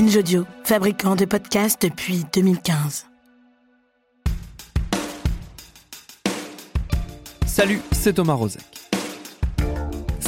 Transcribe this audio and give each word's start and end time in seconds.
Binge 0.00 0.46
fabricant 0.64 1.14
de 1.14 1.26
podcasts 1.26 1.82
depuis 1.82 2.24
2015. 2.32 3.04
Salut, 7.44 7.80
c'est 7.92 8.14
Thomas 8.14 8.32
Rozek. 8.32 8.79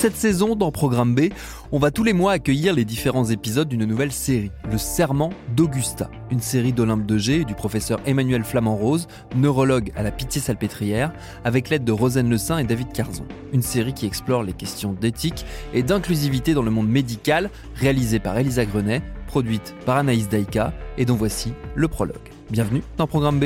Cette 0.03 0.17
saison, 0.17 0.57
dans 0.57 0.73
Programme 0.73 1.15
B, 1.15 1.29
on 1.71 1.79
va 1.79 1.93
tous 1.93 2.03
les 2.03 2.13
mois 2.13 2.33
accueillir 2.33 2.75
les 2.75 2.85
différents 2.85 3.27
épisodes 3.27 3.69
d'une 3.69 3.85
nouvelle 3.85 4.11
série, 4.11 4.51
Le 4.69 4.77
Serment 4.77 5.31
d'Augusta, 5.55 6.11
une 6.33 6.41
série 6.41 6.73
d'Olympe 6.73 7.07
de 7.07 7.19
G 7.19 7.43
et 7.43 7.45
du 7.45 7.55
professeur 7.55 8.01
Emmanuel 8.05 8.43
Flamand-Rose, 8.43 9.07
neurologue 9.37 9.93
à 9.95 10.03
la 10.03 10.11
Pitié-Salpêtrière, 10.11 11.13
avec 11.45 11.71
l'aide 11.71 11.85
de 11.85 11.93
Rosen 11.93 12.29
Le 12.29 12.37
Saint 12.37 12.59
et 12.59 12.65
David 12.65 12.91
Carzon. 12.93 13.27
Une 13.53 13.63
série 13.63 13.95
qui 13.95 14.07
explore 14.07 14.43
les 14.43 14.55
questions 14.55 14.93
d'éthique 14.93 15.47
et 15.73 15.85
d'inclusivité 15.85 16.53
dans 16.53 16.63
le 16.63 16.73
monde 16.73 16.89
médical, 16.89 17.49
réalisée 17.77 18.19
par 18.19 18.37
Elisa 18.37 18.65
Grenet, 18.65 19.03
produite 19.29 19.77
par 19.87 19.99
Anaïs 19.99 20.29
Daïka, 20.29 20.73
et 20.99 21.05
dont 21.05 21.15
voici 21.15 21.53
le 21.77 21.87
prologue. 21.87 22.17
Bienvenue 22.51 22.83
dans 22.97 23.07
Programme 23.07 23.39
B. 23.39 23.45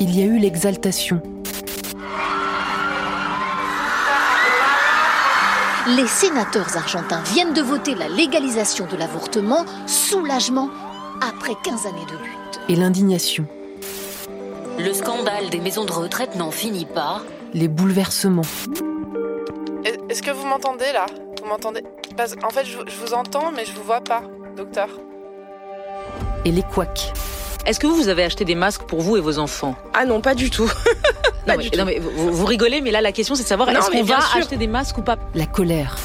il 0.00 0.18
y 0.18 0.22
a 0.22 0.24
eu 0.24 0.38
l'exaltation. 0.38 1.20
Les 5.88 6.06
sénateurs 6.06 6.76
argentins 6.76 7.22
viennent 7.32 7.52
de 7.52 7.60
voter 7.60 7.94
la 7.94 8.08
légalisation 8.08 8.86
de 8.86 8.96
l'avortement, 8.96 9.66
soulagement, 9.86 10.70
après 11.20 11.54
15 11.62 11.86
années 11.86 12.06
de 12.06 12.12
lutte. 12.12 12.60
Et 12.68 12.76
l'indignation. 12.76 13.46
Le 14.78 14.92
scandale 14.94 15.50
des 15.50 15.60
maisons 15.60 15.84
de 15.84 15.92
retraite 15.92 16.34
n'en 16.36 16.50
finit 16.50 16.86
pas. 16.86 17.20
Les 17.52 17.68
bouleversements. 17.68 18.42
Est-ce 20.08 20.22
que 20.22 20.30
vous 20.30 20.46
m'entendez 20.46 20.92
là? 20.94 21.06
Vous 21.42 21.48
m'entendez? 21.48 21.82
En 22.42 22.50
fait, 22.50 22.64
je, 22.64 22.78
vous 22.78 23.12
entends, 23.12 23.52
mais 23.54 23.64
je 23.64 23.72
vous 23.72 23.82
vois 23.82 24.00
pas, 24.00 24.22
docteur. 24.56 24.88
Et 26.44 26.52
les 26.52 26.62
couacs. 26.62 27.12
Est-ce 27.66 27.78
que 27.78 27.86
vous 27.86 28.08
avez 28.08 28.24
acheté 28.24 28.44
des 28.44 28.54
masques 28.54 28.82
pour 28.82 29.00
vous 29.00 29.16
et 29.16 29.20
vos 29.20 29.38
enfants? 29.38 29.76
Ah 29.92 30.04
non, 30.04 30.20
pas 30.20 30.34
du 30.34 30.50
tout. 30.50 30.70
non, 31.46 31.54
mais, 31.84 31.98
vous, 31.98 32.44
rigolez, 32.46 32.80
mais 32.80 32.90
là 32.90 33.00
la 33.00 33.12
question 33.12 33.34
c'est 33.34 33.42
de 33.42 33.48
savoir 33.48 33.68
est-ce 33.68 33.90
qu'on 33.90 34.02
va 34.02 34.18
acheter 34.36 34.56
des 34.56 34.66
masques 34.66 34.98
ou 34.98 35.02
pas? 35.02 35.16
La 35.34 35.46
colère. 35.46 35.96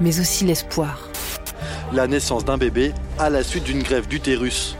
Mais 0.00 0.18
aussi 0.18 0.44
l'espoir. 0.44 1.08
La 1.92 2.06
naissance 2.08 2.44
d'un 2.44 2.58
bébé 2.58 2.92
à 3.18 3.30
la 3.30 3.42
suite 3.44 3.64
d'une 3.64 3.82
grève 3.82 4.08
d'utérus. 4.08 4.76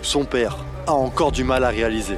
Son 0.00 0.24
père 0.24 0.56
a 0.86 0.92
encore 0.92 1.30
du 1.30 1.44
mal 1.44 1.62
à 1.64 1.68
réaliser. 1.68 2.16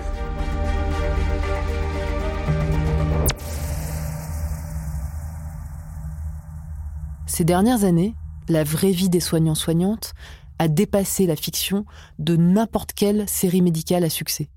Ces 7.36 7.44
dernières 7.44 7.82
années, 7.82 8.14
la 8.48 8.62
vraie 8.62 8.92
vie 8.92 9.08
des 9.08 9.18
soignants-soignantes 9.18 10.14
a 10.60 10.68
dépassé 10.68 11.26
la 11.26 11.34
fiction 11.34 11.84
de 12.20 12.36
n'importe 12.36 12.92
quelle 12.92 13.28
série 13.28 13.60
médicale 13.60 14.04
à 14.04 14.08
succès. 14.08 14.48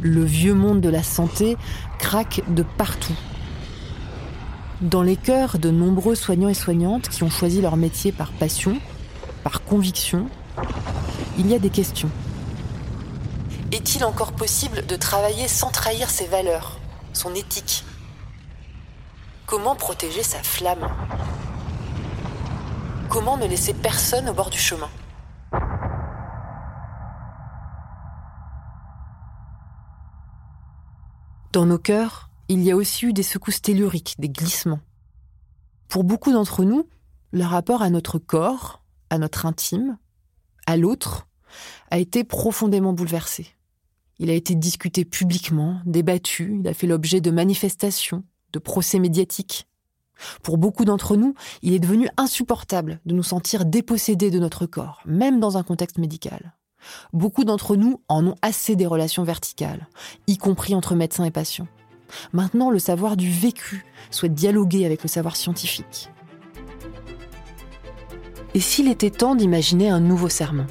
Le 0.00 0.22
vieux 0.22 0.54
monde 0.54 0.80
de 0.80 0.90
la 0.90 1.02
santé 1.02 1.56
craque 1.98 2.42
de 2.46 2.62
partout. 2.62 3.18
Dans 4.80 5.02
les 5.02 5.16
cœurs 5.16 5.58
de 5.58 5.72
nombreux 5.72 6.14
soignants 6.14 6.50
et 6.50 6.54
soignantes 6.54 7.08
qui 7.08 7.24
ont 7.24 7.30
choisi 7.30 7.60
leur 7.60 7.76
métier 7.76 8.12
par 8.12 8.30
passion, 8.30 8.78
par 9.42 9.64
conviction, 9.64 10.28
il 11.36 11.48
y 11.48 11.54
a 11.54 11.58
des 11.58 11.70
questions. 11.70 12.10
Est-il 13.72 14.04
encore 14.04 14.32
possible 14.32 14.86
de 14.86 14.94
travailler 14.94 15.48
sans 15.48 15.70
trahir 15.70 16.08
ses 16.08 16.28
valeurs, 16.28 16.78
son 17.12 17.34
éthique? 17.34 17.84
Comment 19.44 19.74
protéger 19.74 20.22
sa 20.22 20.40
flamme? 20.40 20.88
Comment 23.08 23.36
ne 23.36 23.46
laisser 23.46 23.74
personne 23.74 24.28
au 24.28 24.34
bord 24.34 24.50
du 24.50 24.58
chemin? 24.58 24.88
Dans 31.52 31.66
nos 31.66 31.78
cœurs, 31.78 32.30
il 32.48 32.62
y 32.62 32.70
a 32.70 32.76
aussi 32.76 33.06
eu 33.06 33.12
des 33.12 33.24
secousses 33.24 33.62
telluriques, 33.62 34.14
des 34.20 34.28
glissements. 34.28 34.80
Pour 35.88 36.04
beaucoup 36.04 36.30
d'entre 36.30 36.62
nous, 36.62 36.88
le 37.32 37.44
rapport 37.44 37.82
à 37.82 37.90
notre 37.90 38.20
corps, 38.20 38.84
à 39.10 39.18
notre 39.18 39.44
intime, 39.44 39.98
à 40.66 40.76
l'autre, 40.76 41.26
a 41.90 41.98
été 41.98 42.22
profondément 42.22 42.92
bouleversé. 42.92 43.55
Il 44.18 44.30
a 44.30 44.34
été 44.34 44.54
discuté 44.54 45.04
publiquement, 45.04 45.80
débattu, 45.84 46.58
il 46.60 46.68
a 46.68 46.74
fait 46.74 46.86
l'objet 46.86 47.20
de 47.20 47.30
manifestations, 47.30 48.24
de 48.52 48.58
procès 48.58 48.98
médiatiques. 48.98 49.66
Pour 50.42 50.56
beaucoup 50.56 50.86
d'entre 50.86 51.16
nous, 51.16 51.34
il 51.62 51.74
est 51.74 51.78
devenu 51.78 52.08
insupportable 52.16 53.00
de 53.04 53.14
nous 53.14 53.22
sentir 53.22 53.66
dépossédés 53.66 54.30
de 54.30 54.38
notre 54.38 54.64
corps, 54.64 55.02
même 55.04 55.40
dans 55.40 55.58
un 55.58 55.62
contexte 55.62 55.98
médical. 55.98 56.54
Beaucoup 57.12 57.44
d'entre 57.44 57.76
nous 57.76 58.00
en 58.08 58.26
ont 58.26 58.36
assez 58.40 58.76
des 58.76 58.86
relations 58.86 59.24
verticales, 59.24 59.88
y 60.26 60.38
compris 60.38 60.74
entre 60.74 60.94
médecins 60.94 61.24
et 61.24 61.30
patients. 61.30 61.68
Maintenant, 62.32 62.70
le 62.70 62.78
savoir 62.78 63.16
du 63.16 63.30
vécu 63.30 63.84
souhaite 64.10 64.34
dialoguer 64.34 64.86
avec 64.86 65.02
le 65.02 65.08
savoir 65.08 65.36
scientifique. 65.36 66.08
Et 68.54 68.60
s'il 68.60 68.88
était 68.88 69.10
temps 69.10 69.34
d'imaginer 69.34 69.90
un 69.90 70.00
nouveau 70.00 70.28
serment? 70.28 70.66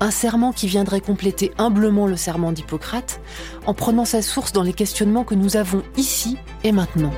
Un 0.00 0.10
serment 0.10 0.52
qui 0.52 0.66
viendrait 0.66 1.00
compléter 1.00 1.52
humblement 1.58 2.06
le 2.06 2.16
serment 2.16 2.52
d'Hippocrate 2.52 3.20
en 3.66 3.74
prenant 3.74 4.04
sa 4.04 4.22
source 4.22 4.52
dans 4.52 4.62
les 4.62 4.72
questionnements 4.72 5.24
que 5.24 5.34
nous 5.34 5.56
avons 5.56 5.82
ici 5.96 6.36
et 6.64 6.72
maintenant. 6.72 7.12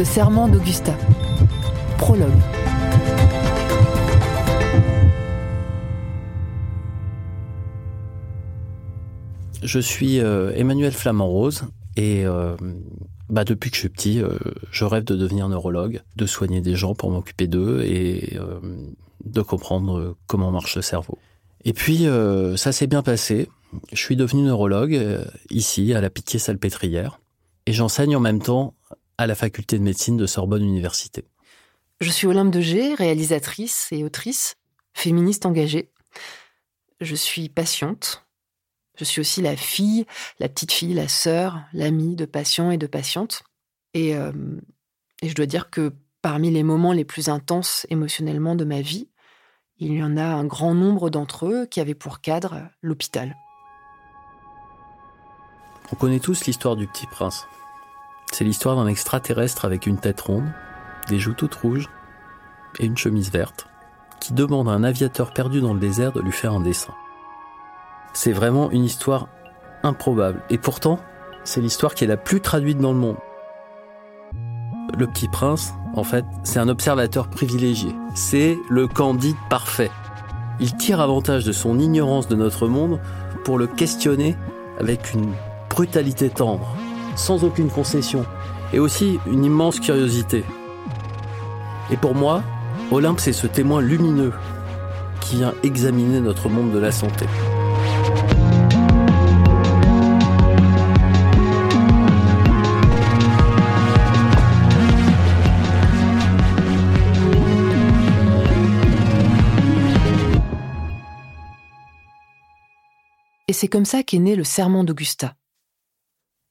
Le 0.00 0.06
serment 0.06 0.48
d'Augusta. 0.48 0.96
Prologue. 1.98 2.30
Je 9.62 9.78
suis 9.78 10.20
euh, 10.20 10.54
Emmanuel 10.54 10.92
Flamand-Rose 10.92 11.64
et 11.98 12.24
euh, 12.24 12.56
bah, 13.28 13.44
depuis 13.44 13.68
que 13.68 13.76
je 13.76 13.80
suis 13.80 13.88
petit, 13.90 14.22
euh, 14.22 14.38
je 14.70 14.86
rêve 14.86 15.04
de 15.04 15.16
devenir 15.16 15.50
neurologue, 15.50 16.00
de 16.16 16.24
soigner 16.24 16.62
des 16.62 16.76
gens 16.76 16.94
pour 16.94 17.10
m'occuper 17.10 17.46
d'eux 17.46 17.82
et 17.82 18.38
de 19.26 19.42
comprendre 19.42 20.16
comment 20.26 20.50
marche 20.50 20.76
le 20.76 20.82
cerveau. 20.82 21.18
Et 21.66 21.74
puis 21.74 22.06
ça 22.56 22.72
s'est 22.72 22.86
bien 22.86 23.02
passé. 23.02 23.50
Je 23.92 23.98
suis 23.98 24.16
devenu 24.16 24.44
neurologue 24.44 24.98
ici 25.50 25.92
à 25.92 26.00
la 26.00 26.08
Pitié-Salpêtrière 26.08 27.20
et 27.66 27.74
j'enseigne 27.74 28.16
en 28.16 28.20
même 28.20 28.40
temps 28.40 28.72
à 29.20 29.26
la 29.26 29.34
faculté 29.34 29.78
de 29.78 29.82
médecine 29.82 30.16
de 30.16 30.26
Sorbonne 30.26 30.62
Université. 30.62 31.26
Je 32.00 32.10
suis 32.10 32.26
Olympe 32.26 32.50
de 32.50 32.62
G, 32.62 32.94
réalisatrice 32.94 33.88
et 33.92 34.02
autrice, 34.02 34.54
féministe 34.94 35.44
engagée. 35.44 35.92
Je 37.02 37.14
suis 37.14 37.50
patiente. 37.50 38.26
Je 38.96 39.04
suis 39.04 39.20
aussi 39.20 39.42
la 39.42 39.56
fille, 39.56 40.06
la 40.38 40.48
petite 40.48 40.72
fille, 40.72 40.94
la 40.94 41.06
sœur, 41.06 41.60
l'amie 41.74 42.16
de 42.16 42.24
patients 42.24 42.70
et 42.70 42.78
de 42.78 42.86
patientes. 42.86 43.42
Et, 43.92 44.16
euh, 44.16 44.32
et 45.20 45.28
je 45.28 45.34
dois 45.34 45.46
dire 45.46 45.68
que 45.68 45.92
parmi 46.22 46.50
les 46.50 46.62
moments 46.62 46.94
les 46.94 47.04
plus 47.04 47.28
intenses 47.28 47.86
émotionnellement 47.90 48.54
de 48.54 48.64
ma 48.64 48.80
vie, 48.80 49.10
il 49.76 49.92
y 49.92 50.02
en 50.02 50.16
a 50.16 50.24
un 50.24 50.46
grand 50.46 50.74
nombre 50.74 51.10
d'entre 51.10 51.46
eux 51.46 51.66
qui 51.66 51.80
avaient 51.80 51.94
pour 51.94 52.22
cadre 52.22 52.70
l'hôpital. 52.80 53.36
On 55.92 55.96
connaît 55.96 56.20
tous 56.20 56.46
l'histoire 56.46 56.76
du 56.76 56.86
petit 56.86 57.06
prince. 57.06 57.46
C'est 58.32 58.44
l'histoire 58.44 58.76
d'un 58.76 58.86
extraterrestre 58.86 59.64
avec 59.64 59.86
une 59.86 59.98
tête 59.98 60.20
ronde, 60.20 60.48
des 61.08 61.18
joues 61.18 61.34
toutes 61.34 61.54
rouges 61.54 61.88
et 62.78 62.86
une 62.86 62.96
chemise 62.96 63.30
verte, 63.32 63.66
qui 64.20 64.32
demande 64.32 64.68
à 64.68 64.72
un 64.72 64.84
aviateur 64.84 65.32
perdu 65.32 65.60
dans 65.60 65.74
le 65.74 65.80
désert 65.80 66.12
de 66.12 66.20
lui 66.20 66.32
faire 66.32 66.52
un 66.52 66.60
dessin. 66.60 66.94
C'est 68.12 68.32
vraiment 68.32 68.70
une 68.70 68.84
histoire 68.84 69.28
improbable, 69.82 70.42
et 70.48 70.58
pourtant, 70.58 71.00
c'est 71.44 71.60
l'histoire 71.60 71.94
qui 71.94 72.04
est 72.04 72.08
la 72.08 72.16
plus 72.16 72.40
traduite 72.40 72.78
dans 72.78 72.92
le 72.92 72.98
monde. 72.98 73.16
le 74.96 75.06
petit 75.06 75.28
prince, 75.28 75.72
en 75.94 76.04
fait, 76.04 76.24
c'est 76.42 76.58
un 76.58 76.68
observateur 76.68 77.28
privilégié. 77.30 77.94
C'est 78.14 78.58
le 78.68 78.86
candide 78.86 79.36
parfait. 79.48 79.90
Il 80.60 80.76
tire 80.76 81.00
avantage 81.00 81.44
de 81.44 81.52
son 81.52 81.78
ignorance 81.78 82.28
de 82.28 82.36
notre 82.36 82.68
monde 82.68 83.00
pour 83.44 83.58
le 83.58 83.66
questionner 83.66 84.36
avec 84.78 85.14
une 85.14 85.32
brutalité 85.70 86.28
tendre, 86.28 86.76
sans 87.16 87.44
aucune 87.44 87.70
concession, 87.70 88.24
et 88.72 88.78
aussi 88.78 89.18
une 89.26 89.44
immense 89.44 89.80
curiosité. 89.80 90.44
Et 91.90 91.96
pour 91.96 92.14
moi, 92.14 92.42
Olympe, 92.90 93.20
c'est 93.20 93.32
ce 93.32 93.46
témoin 93.46 93.80
lumineux 93.80 94.32
qui 95.20 95.36
vient 95.36 95.54
examiner 95.62 96.20
notre 96.20 96.48
monde 96.48 96.72
de 96.72 96.78
la 96.78 96.92
santé. 96.92 97.26
Et 113.50 113.52
c'est 113.52 113.66
comme 113.66 113.84
ça 113.84 114.04
qu'est 114.04 114.20
né 114.20 114.36
le 114.36 114.44
serment 114.44 114.84
d'Augusta. 114.84 115.34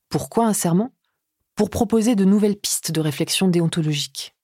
Pourquoi 0.10 0.48
un 0.48 0.54
serment? 0.54 0.92
Pour 1.56 1.70
proposer 1.70 2.16
de 2.16 2.26
nouvelles 2.26 2.56
pistes 2.56 2.92
de 2.92 3.00
réflexion 3.00 3.48
déontologique. 3.48 4.36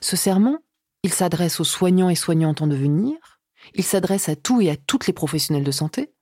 Ce 0.00 0.16
serment, 0.16 0.58
il 1.02 1.12
s'adresse 1.12 1.60
aux 1.60 1.64
soignants 1.64 2.08
et 2.08 2.14
soignantes 2.14 2.62
en 2.62 2.66
devenir, 2.66 3.16
il 3.74 3.84
s'adresse 3.84 4.30
à 4.30 4.36
tous 4.36 4.62
et 4.62 4.70
à 4.70 4.76
toutes 4.76 5.06
les 5.06 5.12
professionnels 5.12 5.64
de 5.64 5.70
santé, 5.70 6.14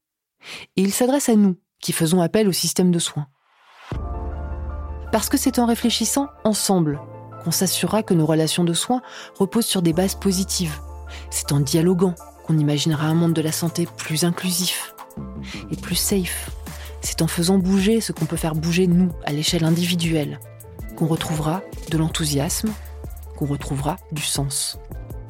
et 0.76 0.82
il 0.82 0.92
s'adresse 0.92 1.28
à 1.28 1.36
nous, 1.36 1.60
qui 1.80 1.92
faisons 1.92 2.20
appel 2.20 2.48
au 2.48 2.52
système 2.52 2.90
de 2.90 2.98
soins. 2.98 3.28
Parce 5.12 5.28
que 5.28 5.36
c'est 5.36 5.60
en 5.60 5.66
réfléchissant 5.66 6.26
ensemble 6.44 7.00
qu'on 7.44 7.52
s'assurera 7.52 8.02
que 8.02 8.14
nos 8.14 8.26
relations 8.26 8.64
de 8.64 8.74
soins 8.74 9.02
reposent 9.36 9.66
sur 9.66 9.82
des 9.82 9.92
bases 9.92 10.16
positives. 10.16 10.80
C'est 11.30 11.52
en 11.52 11.60
dialoguant 11.60 12.16
qu'on 12.44 12.58
imaginera 12.58 13.06
un 13.06 13.14
monde 13.14 13.32
de 13.32 13.42
la 13.42 13.52
santé 13.52 13.86
plus 13.96 14.24
inclusif, 14.24 14.92
et 15.70 15.76
plus 15.76 15.94
safe. 15.94 16.50
C'est 17.00 17.22
en 17.22 17.26
faisant 17.26 17.58
bouger 17.58 18.00
ce 18.00 18.12
qu'on 18.12 18.24
peut 18.24 18.36
faire 18.36 18.54
bouger 18.54 18.86
nous 18.86 19.10
à 19.24 19.32
l'échelle 19.32 19.64
individuelle 19.64 20.40
qu'on 20.96 21.06
retrouvera 21.06 21.62
de 21.90 21.98
l'enthousiasme, 21.98 22.70
qu'on 23.36 23.46
retrouvera 23.46 23.96
du 24.10 24.22
sens. 24.22 24.78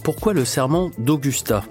Pourquoi 0.03 0.33
le 0.33 0.47
serment 0.47 0.91
d'Augusta? 0.99 1.63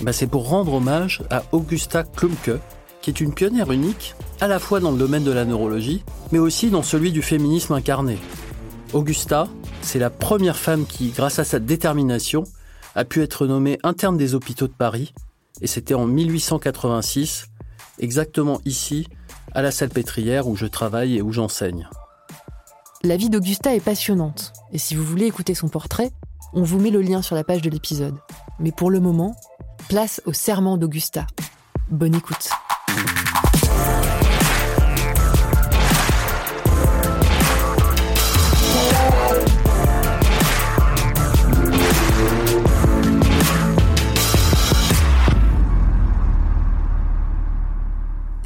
Bah, 0.00 0.12
C'est 0.12 0.26
pour 0.26 0.48
rendre 0.48 0.74
hommage 0.74 1.22
à 1.30 1.44
Augusta 1.52 2.02
Klumke, 2.02 2.58
qui 3.00 3.10
est 3.10 3.20
une 3.20 3.32
pionnière 3.32 3.70
unique, 3.70 4.14
à 4.40 4.48
la 4.48 4.58
fois 4.58 4.80
dans 4.80 4.90
le 4.90 4.98
domaine 4.98 5.22
de 5.22 5.30
la 5.30 5.44
neurologie, 5.44 6.02
mais 6.32 6.40
aussi 6.40 6.70
dans 6.70 6.82
celui 6.82 7.12
du 7.12 7.22
féminisme 7.22 7.74
incarné. 7.74 8.18
Augusta, 8.92 9.46
c'est 9.82 10.00
la 10.00 10.10
première 10.10 10.56
femme 10.56 10.86
qui, 10.86 11.10
grâce 11.10 11.38
à 11.38 11.44
sa 11.44 11.60
détermination, 11.60 12.44
a 12.96 13.04
pu 13.04 13.22
être 13.22 13.46
nommée 13.46 13.78
interne 13.84 14.16
des 14.16 14.34
hôpitaux 14.34 14.66
de 14.66 14.72
Paris 14.72 15.12
et 15.60 15.66
c'était 15.66 15.94
en 15.94 16.06
1886, 16.06 17.46
exactement 17.98 18.60
ici, 18.64 19.08
à 19.52 19.62
la 19.62 19.70
Salpêtrière 19.70 20.48
où 20.48 20.56
je 20.56 20.66
travaille 20.66 21.16
et 21.16 21.22
où 21.22 21.32
j'enseigne. 21.32 21.88
La 23.02 23.16
vie 23.16 23.30
d'Augusta 23.30 23.74
est 23.74 23.84
passionnante, 23.84 24.52
et 24.72 24.78
si 24.78 24.94
vous 24.94 25.04
voulez 25.04 25.26
écouter 25.26 25.54
son 25.54 25.68
portrait, 25.68 26.10
on 26.54 26.62
vous 26.62 26.78
met 26.78 26.90
le 26.90 27.02
lien 27.02 27.20
sur 27.20 27.36
la 27.36 27.44
page 27.44 27.62
de 27.62 27.70
l'épisode. 27.70 28.16
Mais 28.58 28.72
pour 28.72 28.90
le 28.90 29.00
moment, 29.00 29.36
place 29.88 30.22
au 30.24 30.32
serment 30.32 30.78
d'Augusta. 30.78 31.26
Bonne 31.90 32.14
écoute. 32.14 32.48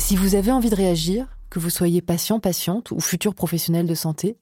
Si 0.09 0.17
vous 0.17 0.35
avez 0.37 0.51
envie 0.51 0.71
de 0.71 0.75
réagir, 0.75 1.27
que 1.51 1.59
vous 1.59 1.69
soyez 1.69 2.01
patient, 2.01 2.41
patiente 2.41 2.93
ou 2.93 2.99
futur 2.99 3.35
professionnel 3.35 3.87
de 3.87 3.95
santé, 3.95 4.39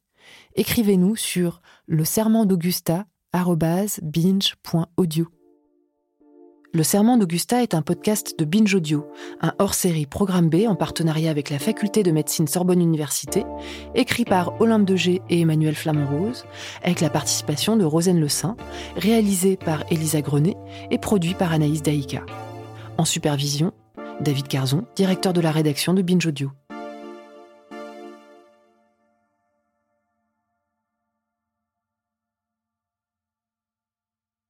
écrivez-nous 0.54 1.16
sur 1.16 1.60
le 1.86 2.04
serment 2.04 2.46
d'Augusta.binge.audio. 2.46 5.26
Le 6.72 6.82
Serment 6.84 7.16
d'Augusta 7.16 7.64
est 7.64 7.74
un 7.74 7.82
podcast 7.82 8.38
de 8.38 8.44
Binge 8.44 8.76
Audio, 8.76 9.08
un 9.40 9.54
hors-série 9.58 10.06
Programme 10.06 10.48
B 10.48 10.66
en 10.68 10.76
partenariat 10.76 11.32
avec 11.32 11.50
la 11.50 11.58
faculté 11.58 12.04
de 12.04 12.12
médecine 12.12 12.46
Sorbonne 12.46 12.80
Université, 12.80 13.42
écrit 13.96 14.24
par 14.24 14.60
Olympe 14.60 14.84
Degé 14.84 15.20
et 15.30 15.40
Emmanuel 15.40 15.74
Flamand-Rose, 15.74 16.44
avec 16.84 17.00
la 17.00 17.10
participation 17.10 17.76
de 17.76 17.84
Rosane 17.84 18.20
Le 18.20 18.28
Saint, 18.28 18.56
réalisé 18.94 19.56
par 19.56 19.82
Elisa 19.90 20.20
Grenet 20.20 20.56
et 20.92 20.98
produit 20.98 21.34
par 21.34 21.50
Anaïs 21.50 21.82
Daïka. 21.82 22.24
En 22.98 23.04
supervision, 23.04 23.72
David 24.20 24.48
Carzon, 24.48 24.84
directeur 24.96 25.32
de 25.32 25.40
la 25.40 25.50
rédaction 25.50 25.92
de 25.92 26.02
Binge 26.02 26.26
Audio. 26.26 26.50